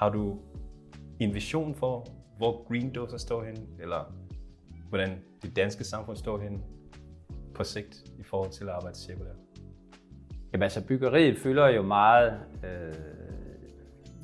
Har 0.00 0.08
du 0.08 0.38
en 1.18 1.34
vision 1.34 1.74
for, 1.74 2.06
hvor 2.36 2.68
Green 2.68 2.92
Dozer 2.94 3.18
står 3.18 3.44
hen, 3.44 3.68
eller 3.80 4.12
hvordan 4.88 5.18
det 5.42 5.56
danske 5.56 5.84
samfund 5.84 6.16
står 6.16 6.38
hen 6.38 6.64
på 7.54 7.64
sigt 7.64 8.04
i 8.18 8.22
forhold 8.22 8.50
til 8.50 8.64
at 8.64 8.70
arbejde 8.70 8.96
cirkulært? 8.98 9.36
Jamen 10.52 10.62
altså 10.62 10.86
byggeriet 10.86 11.38
fylder 11.38 11.68
jo 11.68 11.82
meget 11.82 12.40
øh, 12.64 12.94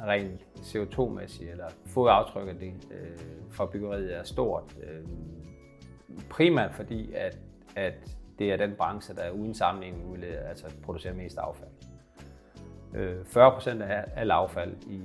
rent 0.00 0.40
CO2-mæssigt, 0.56 1.50
eller 1.50 1.68
fodaftrykket 1.86 2.60
det, 2.60 2.72
øh, 2.90 3.18
for 3.50 3.66
byggeriet 3.66 4.16
er 4.16 4.22
stort. 4.22 4.76
Øh, 4.82 5.06
primært 6.30 6.74
fordi, 6.74 7.12
at, 7.12 7.38
at 7.76 8.16
det 8.38 8.52
er 8.52 8.56
den 8.56 8.74
branche, 8.78 9.14
der 9.14 9.30
uden 9.30 9.54
sammenligning 9.54 10.12
vil 10.12 10.24
altså 10.24 10.66
producerer 10.82 11.14
mest 11.14 11.38
affald. 11.38 11.70
Øh, 12.94 13.24
40 13.24 13.52
procent 13.52 13.82
af 13.82 14.04
al 14.14 14.30
affald 14.30 14.76
i 14.86 15.00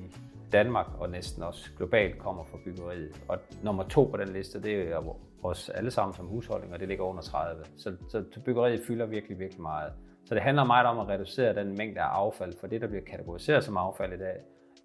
Danmark 0.52 0.88
og 1.00 1.10
næsten 1.10 1.44
også 1.44 1.70
globalt 1.78 2.20
kommer 2.20 2.44
fra 2.44 2.58
byggeriet. 2.66 3.22
Og 3.28 3.40
nummer 3.64 3.84
to 3.84 4.04
på 4.04 4.18
den 4.18 4.28
liste, 4.28 4.64
det 4.64 4.92
er 4.92 5.18
os 5.44 5.70
alle 5.70 5.92
sammen 5.92 6.16
som 6.16 6.26
husholdninger, 6.26 6.78
det 6.78 6.88
ligger 6.88 7.04
under 7.04 7.22
30. 7.22 7.64
Så, 7.78 7.96
så 8.09 8.23
byggeriet 8.46 8.82
fylder 8.88 9.06
virkelig, 9.06 9.40
virkelig 9.40 9.62
meget. 9.62 9.94
Så 10.26 10.36
det 10.36 10.44
handler 10.44 10.64
meget 10.64 10.88
om 10.88 11.00
at 11.00 11.08
reducere 11.08 11.56
den 11.56 11.76
mængde 11.78 12.02
af 12.02 12.06
affald, 12.06 12.54
for 12.59 12.68
det, 12.68 12.82
der 12.82 12.88
bliver 12.88 13.04
kategoriseret 13.04 13.64
som 13.64 13.78
affald 13.78 14.14
i 14.14 14.18
dag, 14.18 14.38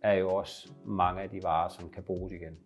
er 0.02 0.12
jo 0.12 0.34
også 0.34 0.72
mange 0.84 1.22
af 1.22 1.30
de 1.30 1.40
varer, 1.42 1.68
som 1.68 1.90
kan 1.90 2.02
bruges 2.02 2.32
igen. 2.32 2.58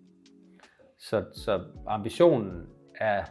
Så, 0.98 1.24
så 1.32 1.64
ambitionen 1.86 2.66
er, 2.94 3.24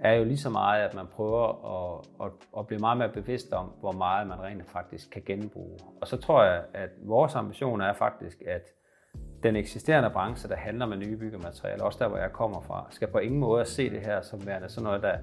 er 0.00 0.12
jo 0.12 0.24
lige 0.24 0.38
så 0.38 0.50
meget, 0.50 0.82
at 0.82 0.94
man 0.94 1.06
prøver 1.06 1.46
at, 1.46 2.06
at, 2.26 2.32
at 2.58 2.66
blive 2.66 2.80
meget 2.80 2.98
mere 2.98 3.08
bevidst 3.08 3.52
om, 3.52 3.66
hvor 3.80 3.92
meget 3.92 4.26
man 4.26 4.40
rent 4.40 4.70
faktisk 4.70 5.10
kan 5.10 5.22
genbruge. 5.26 5.78
Og 6.00 6.08
så 6.08 6.16
tror 6.16 6.44
jeg, 6.44 6.62
at 6.74 6.90
vores 7.02 7.34
ambition 7.34 7.80
er 7.80 7.92
faktisk, 7.92 8.42
at 8.46 8.62
den 9.42 9.56
eksisterende 9.56 10.10
branche, 10.10 10.48
der 10.48 10.56
handler 10.56 10.86
med 10.86 10.96
nye 10.96 11.16
byggematerialer, 11.16 11.84
også 11.84 11.98
der, 11.98 12.08
hvor 12.08 12.18
jeg 12.18 12.32
kommer 12.32 12.60
fra, 12.60 12.86
skal 12.90 13.08
på 13.08 13.18
ingen 13.18 13.40
måde 13.40 13.64
se 13.64 13.90
det 13.90 14.00
her 14.00 14.20
som 14.20 14.46
værende 14.46 14.68
sådan 14.68 14.84
noget, 14.84 15.02
der, 15.02 15.18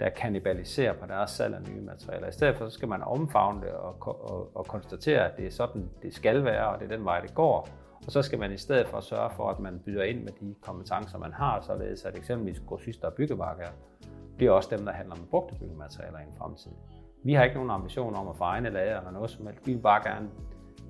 der 0.00 0.08
kanibaliserer 0.08 0.92
på 0.92 1.06
deres 1.06 1.30
salg 1.30 1.54
af 1.54 1.62
nye 1.72 1.80
materialer. 1.80 2.28
I 2.28 2.32
stedet 2.32 2.56
for, 2.56 2.68
så 2.68 2.70
skal 2.70 2.88
man 2.88 3.02
omfavne 3.02 3.60
det 3.60 3.70
og, 3.70 3.96
og, 4.00 4.56
og 4.56 4.66
konstatere, 4.66 5.30
at 5.30 5.36
det 5.36 5.46
er 5.46 5.50
sådan, 5.50 5.90
det 6.02 6.14
skal 6.14 6.44
være, 6.44 6.68
og 6.68 6.80
det 6.80 6.92
er 6.92 6.96
den 6.96 7.04
vej, 7.04 7.20
det 7.20 7.34
går. 7.34 7.68
Og 8.06 8.12
så 8.12 8.22
skal 8.22 8.38
man 8.38 8.52
i 8.52 8.56
stedet 8.56 8.86
for 8.86 9.00
sørge 9.00 9.30
for, 9.36 9.48
at 9.48 9.58
man 9.58 9.80
byder 9.84 10.02
ind 10.02 10.22
med 10.22 10.32
de 10.40 10.54
kompetencer, 10.60 11.18
man 11.18 11.32
har, 11.32 11.60
således 11.60 12.04
at 12.04 12.18
eksempelvis 12.18 12.60
grossister 12.66 13.08
og 13.08 13.14
byggemarkeder 13.14 13.70
bliver 14.36 14.52
også 14.52 14.76
dem, 14.76 14.84
der 14.84 14.92
handler 14.92 15.16
med 15.16 15.24
brugte 15.30 15.54
byggematerialer 15.58 16.18
i 16.18 16.22
en 16.22 16.34
fremtid. 16.38 16.70
Vi 17.24 17.34
har 17.34 17.44
ikke 17.44 17.54
nogen 17.54 17.70
ambition 17.70 18.14
om 18.14 18.28
at 18.28 18.36
få 18.36 18.44
egne 18.44 18.70
lager 18.70 18.98
eller 18.98 19.10
noget 19.10 19.30
som 19.30 19.46
helst. 19.46 19.66
Vi 19.66 19.72
vil 19.72 19.80
bare 19.80 20.10
gerne 20.12 20.28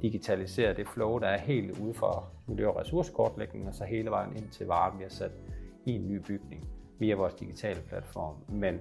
digitalisere 0.02 0.74
det 0.74 0.88
flow, 0.88 1.18
der 1.18 1.26
er 1.26 1.38
helt 1.38 1.78
ude 1.78 1.94
for 1.94 2.28
miljø- 2.46 2.68
og 2.68 2.76
ressourcekortlægning, 2.76 3.68
og 3.68 3.74
så 3.74 3.84
hele 3.84 4.10
vejen 4.10 4.36
ind 4.36 4.48
til 4.48 4.66
varen 4.66 5.02
har 5.02 5.08
sat 5.08 5.30
i 5.86 5.92
en 5.92 6.08
ny 6.08 6.16
bygning 6.16 6.68
via 6.98 7.14
vores 7.14 7.34
digitale 7.34 7.80
platform. 7.88 8.34
Men 8.48 8.80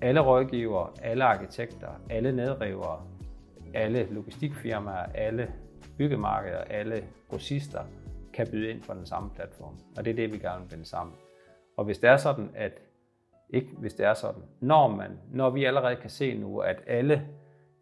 alle 0.00 0.20
rådgivere, 0.20 0.90
alle 1.02 1.24
arkitekter, 1.24 1.88
alle 2.10 2.32
nedrivere, 2.32 3.02
alle 3.74 4.06
logistikfirmaer, 4.10 5.06
alle 5.14 5.52
byggemarkeder, 6.00 6.58
alle 6.58 7.04
grossister 7.28 7.84
kan 8.32 8.46
byde 8.50 8.70
ind 8.70 8.82
på 8.82 8.94
den 8.94 9.06
samme 9.06 9.30
platform. 9.30 9.74
Og 9.96 10.04
det 10.04 10.10
er 10.10 10.14
det, 10.14 10.32
vi 10.32 10.38
gerne 10.38 10.62
vil 10.62 10.68
binde 10.68 10.84
sammen. 10.84 11.14
Og 11.76 11.84
hvis 11.84 11.98
det 11.98 12.10
er 12.10 12.16
sådan, 12.16 12.50
at 12.54 12.72
ikke 13.50 13.68
hvis 13.78 13.94
det 13.94 14.06
er 14.06 14.14
sådan, 14.14 14.42
når, 14.60 14.88
man, 14.88 15.18
når 15.32 15.50
vi 15.50 15.64
allerede 15.64 15.96
kan 15.96 16.10
se 16.10 16.34
nu, 16.34 16.58
at 16.58 16.82
alle 16.86 17.26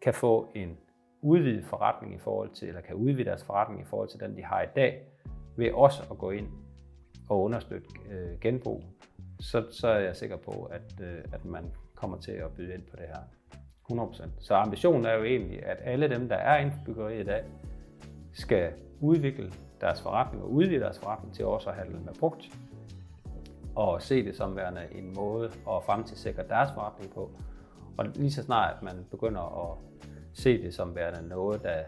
kan 0.01 0.13
få 0.13 0.51
en 0.55 0.77
udvidet 1.21 1.65
forretning 1.65 2.15
i 2.15 2.17
forhold 2.17 2.49
til, 2.49 2.67
eller 2.67 2.81
kan 2.81 2.95
udvide 2.95 3.25
deres 3.25 3.43
forretning 3.43 3.81
i 3.81 3.85
forhold 3.85 4.09
til 4.09 4.19
den, 4.19 4.37
de 4.37 4.43
har 4.43 4.61
i 4.61 4.67
dag, 4.75 5.03
ved 5.57 5.71
også 5.71 6.03
at 6.11 6.17
gå 6.17 6.31
ind 6.31 6.47
og 7.29 7.43
understøtte 7.43 7.87
øh, 8.11 8.39
genbrug, 8.41 8.83
så, 9.39 9.65
så 9.71 9.87
er 9.87 9.99
jeg 9.99 10.15
sikker 10.15 10.37
på, 10.37 10.63
at, 10.71 11.01
øh, 11.01 11.17
at 11.33 11.45
man 11.45 11.63
kommer 11.95 12.17
til 12.17 12.31
at 12.31 12.51
byde 12.51 12.73
ind 12.73 12.83
på 12.83 12.95
det 12.95 13.05
her. 13.07 13.21
100%. 13.91 14.29
Så 14.39 14.55
ambitionen 14.55 15.05
er 15.05 15.13
jo 15.13 15.23
egentlig, 15.23 15.65
at 15.65 15.77
alle 15.83 16.09
dem, 16.09 16.29
der 16.29 16.35
er 16.35 16.57
inden 16.57 16.73
for 16.73 16.85
byggeriet 16.85 17.21
i 17.21 17.25
dag, 17.25 17.43
skal 18.33 18.73
udvikle 19.01 19.51
deres 19.81 20.01
forretning 20.01 20.43
og 20.43 20.51
udvide 20.51 20.79
deres 20.79 20.99
forretning 20.99 21.33
til 21.33 21.45
også 21.45 21.69
at 21.69 21.75
handle 21.75 21.99
med 21.99 22.13
brugt, 22.19 22.49
og 23.75 24.01
se 24.01 24.25
det 24.25 24.35
som 24.35 24.55
værende 24.55 24.81
en 24.91 25.13
måde 25.15 25.45
at 25.45 25.83
fremtidssikre 25.85 26.43
deres 26.49 26.71
forretning 26.73 27.13
på. 27.13 27.31
Og 27.97 28.05
lige 28.15 28.31
så 28.31 28.43
snart 28.43 28.75
at 28.75 28.83
man 28.83 29.05
begynder 29.11 29.71
at 29.71 29.77
se 30.33 30.61
det 30.63 30.73
som 30.73 30.95
værende 30.95 31.29
noget, 31.29 31.63
der 31.63 31.83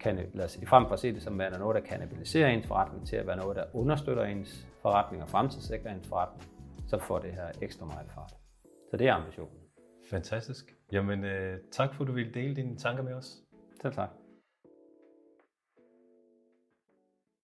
kan, 0.00 0.18
frem 0.66 0.86
for 0.86 0.92
at 0.92 1.00
se 1.00 1.14
det 1.14 1.22
som 1.22 1.38
værende 1.38 1.58
noget, 1.58 1.74
der 1.74 1.80
kanibaliserer 1.80 2.48
ens 2.48 2.66
forretning, 2.66 3.06
til 3.06 3.16
at 3.16 3.26
være 3.26 3.36
noget, 3.36 3.56
der 3.56 3.64
understøtter 3.72 4.24
ens 4.24 4.68
forretning 4.82 5.22
og 5.22 5.28
fremtidssikrer 5.28 5.94
ens 5.94 6.08
forretning, 6.08 6.50
så 6.86 6.98
får 6.98 7.18
det 7.18 7.32
her 7.32 7.48
ekstra 7.62 7.86
meget 7.86 8.06
fart. 8.14 8.32
Så 8.90 8.96
det 8.96 9.08
er 9.08 9.14
ambitionen. 9.14 9.58
Fantastisk. 10.10 10.74
Jamen, 10.92 11.24
øh, 11.24 11.58
tak 11.72 11.94
for, 11.94 12.04
at 12.04 12.08
du 12.08 12.12
ville 12.12 12.34
dele 12.34 12.56
dine 12.56 12.76
tanker 12.76 13.02
med 13.02 13.14
os. 13.14 13.36
Selv 13.82 13.94
tak. 13.94 14.10